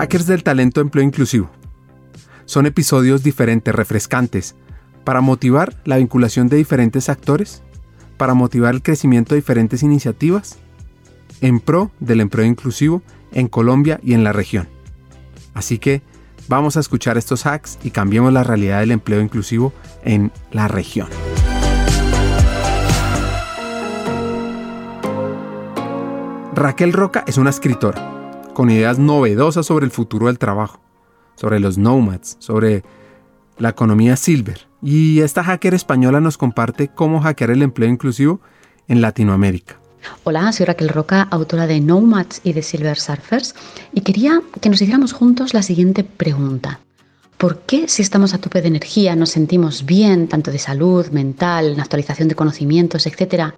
Hackers 0.00 0.26
del 0.26 0.42
Talento 0.42 0.80
Empleo 0.80 1.04
Inclusivo. 1.04 1.50
Son 2.46 2.64
episodios 2.64 3.22
diferentes, 3.22 3.74
refrescantes, 3.74 4.56
para 5.04 5.20
motivar 5.20 5.76
la 5.84 5.98
vinculación 5.98 6.48
de 6.48 6.56
diferentes 6.56 7.10
actores, 7.10 7.62
para 8.16 8.32
motivar 8.32 8.72
el 8.72 8.82
crecimiento 8.82 9.34
de 9.34 9.42
diferentes 9.42 9.82
iniciativas, 9.82 10.56
en 11.42 11.60
pro 11.60 11.90
del 12.00 12.22
empleo 12.22 12.46
inclusivo 12.46 13.02
en 13.32 13.48
Colombia 13.48 14.00
y 14.02 14.14
en 14.14 14.24
la 14.24 14.32
región. 14.32 14.70
Así 15.52 15.76
que 15.76 16.00
vamos 16.48 16.78
a 16.78 16.80
escuchar 16.80 17.18
estos 17.18 17.44
hacks 17.44 17.78
y 17.84 17.90
cambiemos 17.90 18.32
la 18.32 18.42
realidad 18.42 18.80
del 18.80 18.92
empleo 18.92 19.20
inclusivo 19.20 19.74
en 20.02 20.32
la 20.50 20.66
región. 20.66 21.08
Raquel 26.54 26.94
Roca 26.94 27.22
es 27.26 27.36
una 27.36 27.50
escritora 27.50 28.09
con 28.60 28.68
ideas 28.68 28.98
novedosas 28.98 29.64
sobre 29.64 29.86
el 29.86 29.90
futuro 29.90 30.26
del 30.26 30.38
trabajo, 30.38 30.82
sobre 31.34 31.60
los 31.60 31.78
nomads, 31.78 32.36
sobre 32.40 32.84
la 33.56 33.70
economía 33.70 34.16
silver. 34.16 34.68
Y 34.82 35.20
esta 35.20 35.42
hacker 35.42 35.72
española 35.72 36.20
nos 36.20 36.36
comparte 36.36 36.88
cómo 36.88 37.22
hackear 37.22 37.52
el 37.52 37.62
empleo 37.62 37.88
inclusivo 37.88 38.42
en 38.86 39.00
Latinoamérica. 39.00 39.80
Hola, 40.24 40.52
soy 40.52 40.66
Raquel 40.66 40.90
Roca, 40.90 41.26
autora 41.30 41.66
de 41.66 41.80
Nomads 41.80 42.42
y 42.44 42.52
de 42.52 42.60
Silver 42.60 42.98
Surfers, 42.98 43.54
y 43.94 44.02
quería 44.02 44.42
que 44.60 44.68
nos 44.68 44.82
hiciéramos 44.82 45.14
juntos 45.14 45.54
la 45.54 45.62
siguiente 45.62 46.04
pregunta. 46.04 46.80
¿Por 47.38 47.60
qué 47.60 47.88
si 47.88 48.02
estamos 48.02 48.34
a 48.34 48.42
tope 48.42 48.60
de 48.60 48.68
energía, 48.68 49.16
nos 49.16 49.30
sentimos 49.30 49.86
bien, 49.86 50.28
tanto 50.28 50.50
de 50.50 50.58
salud, 50.58 51.06
mental, 51.12 51.72
en 51.72 51.80
actualización 51.80 52.28
de 52.28 52.34
conocimientos, 52.34 53.06
etcétera, 53.06 53.54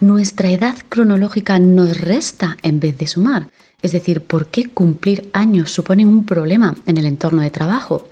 nuestra 0.00 0.50
edad 0.50 0.76
cronológica 0.88 1.58
nos 1.58 2.00
resta 2.00 2.56
en 2.62 2.80
vez 2.80 2.96
de 2.98 3.06
sumar? 3.06 3.48
Es 3.82 3.92
decir, 3.92 4.22
¿por 4.22 4.46
qué 4.46 4.68
cumplir 4.68 5.30
años 5.32 5.70
supone 5.72 6.06
un 6.06 6.24
problema 6.24 6.76
en 6.86 6.98
el 6.98 7.06
entorno 7.06 7.42
de 7.42 7.50
trabajo? 7.50 8.08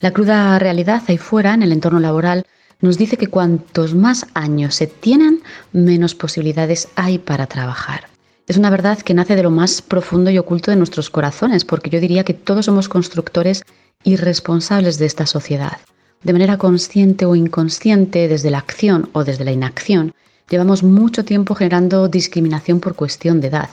La 0.00 0.12
cruda 0.12 0.58
realidad 0.58 1.02
ahí 1.08 1.18
fuera, 1.18 1.54
en 1.54 1.62
el 1.62 1.72
entorno 1.72 2.00
laboral, 2.00 2.46
nos 2.80 2.96
dice 2.96 3.16
que 3.16 3.26
cuantos 3.26 3.94
más 3.94 4.26
años 4.34 4.74
se 4.74 4.86
tienen, 4.86 5.42
menos 5.72 6.14
posibilidades 6.14 6.88
hay 6.94 7.18
para 7.18 7.46
trabajar. 7.46 8.04
Es 8.46 8.56
una 8.56 8.70
verdad 8.70 8.98
que 8.98 9.14
nace 9.14 9.36
de 9.36 9.42
lo 9.42 9.50
más 9.50 9.82
profundo 9.82 10.30
y 10.30 10.38
oculto 10.38 10.70
de 10.70 10.76
nuestros 10.76 11.10
corazones, 11.10 11.64
porque 11.64 11.90
yo 11.90 12.00
diría 12.00 12.24
que 12.24 12.34
todos 12.34 12.66
somos 12.66 12.88
constructores 12.88 13.62
y 14.04 14.16
responsables 14.16 14.98
de 14.98 15.06
esta 15.06 15.26
sociedad. 15.26 15.78
De 16.22 16.32
manera 16.32 16.56
consciente 16.56 17.26
o 17.26 17.34
inconsciente, 17.34 18.28
desde 18.28 18.50
la 18.50 18.58
acción 18.58 19.10
o 19.12 19.24
desde 19.24 19.44
la 19.44 19.52
inacción, 19.52 20.14
llevamos 20.48 20.82
mucho 20.82 21.24
tiempo 21.24 21.54
generando 21.54 22.08
discriminación 22.08 22.80
por 22.80 22.94
cuestión 22.94 23.40
de 23.40 23.48
edad 23.48 23.70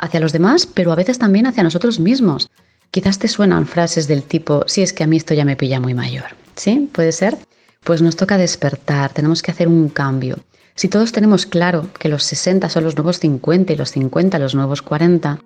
hacia 0.00 0.20
los 0.20 0.32
demás, 0.32 0.66
pero 0.66 0.92
a 0.92 0.96
veces 0.96 1.18
también 1.18 1.46
hacia 1.46 1.62
nosotros 1.62 2.00
mismos. 2.00 2.50
Quizás 2.90 3.18
te 3.18 3.28
suenan 3.28 3.66
frases 3.66 4.08
del 4.08 4.22
tipo, 4.22 4.64
si 4.66 4.82
es 4.82 4.92
que 4.92 5.04
a 5.04 5.06
mí 5.06 5.16
esto 5.16 5.34
ya 5.34 5.44
me 5.44 5.56
pilla 5.56 5.78
muy 5.78 5.94
mayor. 5.94 6.24
¿Sí? 6.56 6.88
¿Puede 6.92 7.12
ser? 7.12 7.38
Pues 7.84 8.02
nos 8.02 8.16
toca 8.16 8.36
despertar, 8.36 9.12
tenemos 9.12 9.42
que 9.42 9.52
hacer 9.52 9.68
un 9.68 9.88
cambio. 9.88 10.38
Si 10.74 10.88
todos 10.88 11.12
tenemos 11.12 11.46
claro 11.46 11.88
que 11.98 12.08
los 12.08 12.24
60 12.24 12.68
son 12.68 12.84
los 12.84 12.96
nuevos 12.96 13.20
50 13.20 13.72
y 13.72 13.76
los 13.76 13.90
50 13.90 14.38
los 14.38 14.54
nuevos 14.54 14.82
40, 14.82 15.38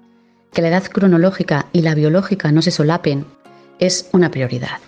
que 0.53 0.63
la 0.63 0.69
edad 0.69 0.85
cronológica 0.85 1.67
y 1.73 1.83
la 1.83 1.95
biológica 1.95 2.53
no 2.53 2.63
se 2.63 2.71
solapen, 2.71 3.27
es 3.79 4.09
una 4.13 4.31
prioridad. 4.31 4.79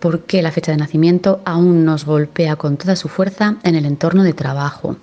Porque 0.00 0.42
la 0.42 0.52
fecha 0.52 0.70
de 0.70 0.78
nacimiento 0.78 1.40
aún 1.44 1.84
nos 1.84 2.04
golpea 2.04 2.56
con 2.56 2.76
toda 2.76 2.94
su 2.94 3.08
fuerza 3.08 3.56
en 3.64 3.74
el 3.74 3.84
entorno 3.84 4.22
de 4.22 4.32
trabajo, 4.32 4.96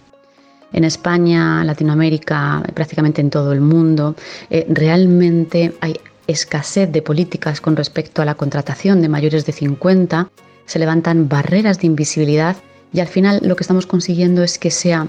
en 0.75 0.83
España, 0.83 1.63
Latinoamérica, 1.63 2.61
prácticamente 2.73 3.21
en 3.21 3.29
todo 3.29 3.53
el 3.53 3.61
mundo, 3.61 4.15
eh, 4.49 4.65
realmente 4.69 5.73
hay 5.79 5.95
escasez 6.27 6.91
de 6.91 7.01
políticas 7.01 7.61
con 7.61 7.77
respecto 7.77 8.21
a 8.21 8.25
la 8.25 8.35
contratación 8.35 9.01
de 9.01 9.07
mayores 9.07 9.45
de 9.45 9.53
50, 9.53 10.29
se 10.65 10.79
levantan 10.79 11.29
barreras 11.29 11.79
de 11.79 11.87
invisibilidad 11.87 12.57
y 12.91 12.99
al 12.99 13.07
final 13.07 13.39
lo 13.41 13.55
que 13.55 13.63
estamos 13.63 13.87
consiguiendo 13.87 14.43
es 14.43 14.59
que 14.59 14.69
sea 14.69 15.07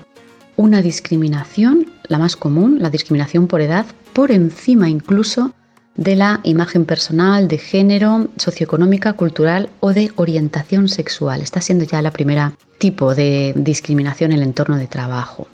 una 0.56 0.82
discriminación, 0.82 1.90
la 2.04 2.18
más 2.18 2.36
común, 2.36 2.78
la 2.80 2.90
discriminación 2.90 3.48
por 3.48 3.60
edad, 3.60 3.86
por 4.12 4.30
encima 4.30 4.88
incluso 4.88 5.52
de 5.96 6.14
la 6.14 6.40
imagen 6.44 6.84
personal, 6.84 7.48
de 7.48 7.58
género, 7.58 8.28
socioeconómica, 8.36 9.14
cultural 9.14 9.70
o 9.80 9.92
de 9.92 10.12
orientación 10.14 10.88
sexual. 10.88 11.40
Está 11.40 11.60
siendo 11.60 11.84
ya 11.84 12.02
la 12.02 12.12
primera 12.12 12.52
tipo 12.78 13.14
de 13.14 13.52
discriminación 13.56 14.30
en 14.30 14.38
el 14.38 14.44
entorno 14.44 14.76
de 14.76 14.86
trabajo. 14.86 15.48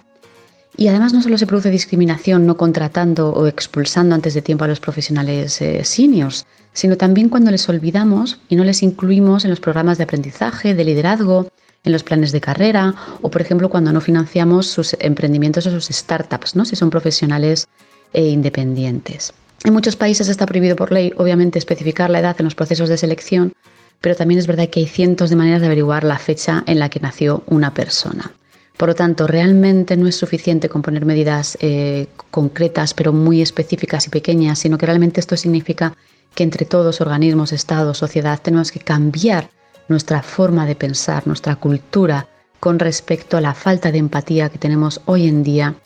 Y 0.76 0.88
además 0.88 1.12
no 1.12 1.22
solo 1.22 1.36
se 1.36 1.46
produce 1.46 1.70
discriminación 1.70 2.46
no 2.46 2.56
contratando 2.56 3.30
o 3.32 3.46
expulsando 3.46 4.14
antes 4.14 4.34
de 4.34 4.42
tiempo 4.42 4.64
a 4.64 4.68
los 4.68 4.80
profesionales 4.80 5.60
eh, 5.60 5.84
seniors, 5.84 6.46
sino 6.72 6.96
también 6.96 7.28
cuando 7.28 7.50
les 7.50 7.68
olvidamos 7.68 8.40
y 8.48 8.56
no 8.56 8.64
les 8.64 8.82
incluimos 8.82 9.44
en 9.44 9.50
los 9.50 9.60
programas 9.60 9.98
de 9.98 10.04
aprendizaje, 10.04 10.74
de 10.74 10.84
liderazgo, 10.84 11.48
en 11.84 11.92
los 11.92 12.02
planes 12.02 12.32
de 12.32 12.40
carrera 12.40 12.94
o, 13.20 13.30
por 13.30 13.42
ejemplo, 13.42 13.68
cuando 13.68 13.92
no 13.92 14.00
financiamos 14.00 14.66
sus 14.66 14.96
emprendimientos 15.00 15.66
o 15.66 15.70
sus 15.70 15.86
startups, 15.86 16.54
¿no? 16.56 16.64
si 16.64 16.76
son 16.76 16.90
profesionales 16.90 17.68
e 18.12 18.28
independientes. 18.28 19.32
En 19.64 19.72
muchos 19.72 19.96
países 19.96 20.28
está 20.28 20.46
prohibido 20.46 20.76
por 20.76 20.92
ley, 20.92 21.12
obviamente, 21.16 21.58
especificar 21.58 22.10
la 22.10 22.20
edad 22.20 22.36
en 22.38 22.44
los 22.44 22.54
procesos 22.54 22.88
de 22.88 22.96
selección, 22.96 23.52
pero 24.00 24.16
también 24.16 24.38
es 24.38 24.46
verdad 24.46 24.68
que 24.68 24.80
hay 24.80 24.86
cientos 24.86 25.30
de 25.30 25.36
maneras 25.36 25.60
de 25.60 25.66
averiguar 25.66 26.02
la 26.02 26.18
fecha 26.18 26.64
en 26.66 26.78
la 26.78 26.88
que 26.88 27.00
nació 27.00 27.44
una 27.46 27.72
persona. 27.72 28.32
Por 28.82 28.88
lo 28.88 28.94
tanto, 28.96 29.28
realmente 29.28 29.96
no 29.96 30.08
es 30.08 30.16
suficiente 30.16 30.68
con 30.68 30.82
poner 30.82 31.06
medidas 31.06 31.56
eh, 31.60 32.08
concretas, 32.32 32.94
pero 32.94 33.12
muy 33.12 33.40
específicas 33.40 34.08
y 34.08 34.10
pequeñas, 34.10 34.58
sino 34.58 34.76
que 34.76 34.86
realmente 34.86 35.20
esto 35.20 35.36
significa 35.36 35.96
que 36.34 36.42
entre 36.42 36.66
todos, 36.66 37.00
organismos, 37.00 37.52
Estado, 37.52 37.94
sociedad, 37.94 38.40
tenemos 38.42 38.72
que 38.72 38.80
cambiar 38.80 39.50
nuestra 39.86 40.20
forma 40.20 40.66
de 40.66 40.74
pensar, 40.74 41.28
nuestra 41.28 41.54
cultura 41.54 42.26
con 42.58 42.80
respecto 42.80 43.36
a 43.36 43.40
la 43.40 43.54
falta 43.54 43.92
de 43.92 43.98
empatía 43.98 44.48
que 44.48 44.58
tenemos 44.58 45.00
hoy 45.04 45.28
en 45.28 45.44
día 45.44 45.76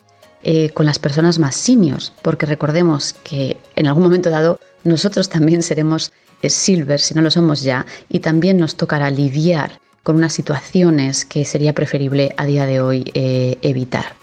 eh, 0.42 0.70
con 0.70 0.86
las 0.86 0.98
personas 0.98 1.38
más 1.38 1.54
seniors, 1.54 2.14
porque 2.22 2.46
recordemos 2.46 3.12
que 3.12 3.58
en 3.74 3.88
algún 3.88 4.04
momento 4.04 4.30
dado 4.30 4.58
nosotros 4.84 5.28
también 5.28 5.62
seremos 5.62 6.14
eh, 6.40 6.48
silver, 6.48 6.98
si 6.98 7.12
no 7.12 7.20
lo 7.20 7.30
somos 7.30 7.60
ya, 7.60 7.84
y 8.08 8.20
también 8.20 8.56
nos 8.56 8.74
tocará 8.74 9.10
lidiar 9.10 9.80
con 10.06 10.14
unas 10.14 10.34
situaciones 10.34 11.24
que 11.24 11.44
sería 11.44 11.72
preferible 11.72 12.32
a 12.36 12.46
día 12.46 12.64
de 12.64 12.80
hoy 12.80 13.10
eh, 13.14 13.58
evitar. 13.60 14.14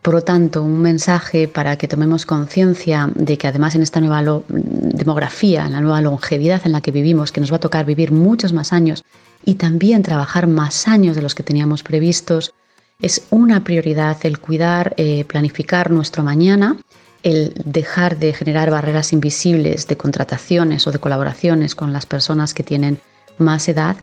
Por 0.00 0.14
lo 0.14 0.22
tanto, 0.22 0.62
un 0.62 0.80
mensaje 0.80 1.46
para 1.46 1.76
que 1.76 1.88
tomemos 1.88 2.24
conciencia 2.24 3.10
de 3.14 3.36
que 3.36 3.46
además 3.46 3.74
en 3.74 3.82
esta 3.82 4.00
nueva 4.00 4.24
demografía, 4.48 5.66
en 5.66 5.72
la 5.72 5.82
nueva 5.82 6.00
longevidad 6.00 6.62
en 6.64 6.72
la 6.72 6.80
que 6.80 6.90
vivimos, 6.90 7.32
que 7.32 7.42
nos 7.42 7.52
va 7.52 7.56
a 7.56 7.60
tocar 7.60 7.84
vivir 7.84 8.12
muchos 8.12 8.54
más 8.54 8.72
años 8.72 9.04
y 9.44 9.56
también 9.56 10.02
trabajar 10.02 10.46
más 10.46 10.88
años 10.88 11.16
de 11.16 11.20
los 11.20 11.34
que 11.34 11.42
teníamos 11.42 11.82
previstos, 11.82 12.54
es 13.02 13.26
una 13.28 13.62
prioridad 13.62 14.16
el 14.22 14.38
cuidar, 14.38 14.94
eh, 14.96 15.26
planificar 15.26 15.90
nuestro 15.90 16.22
mañana, 16.22 16.78
el 17.22 17.52
dejar 17.62 18.16
de 18.16 18.32
generar 18.32 18.70
barreras 18.70 19.12
invisibles 19.12 19.86
de 19.86 19.98
contrataciones 19.98 20.86
o 20.86 20.92
de 20.92 20.98
colaboraciones 20.98 21.74
con 21.74 21.92
las 21.92 22.06
personas 22.06 22.54
que 22.54 22.62
tienen 22.62 23.00
más 23.36 23.68
edad 23.68 23.96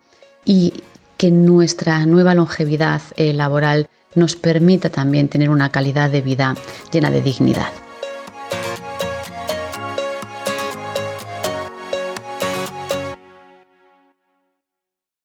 y 0.45 0.73
que 1.23 1.31
nuestra 1.31 2.05
nueva 2.05 2.35
longevidad 2.35 3.01
eh, 3.15 3.31
laboral 3.31 3.87
nos 4.13 4.35
permita 4.35 4.89
también 4.89 5.29
tener 5.29 5.49
una 5.49 5.69
calidad 5.69 6.09
de 6.09 6.19
vida 6.19 6.57
llena 6.91 7.11
de 7.11 7.21
dignidad. 7.21 7.71